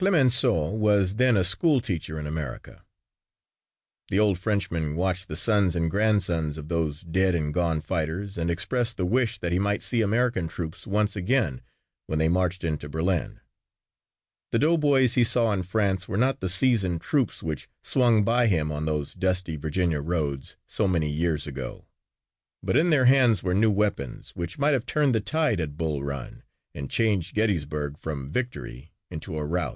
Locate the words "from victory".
27.96-28.92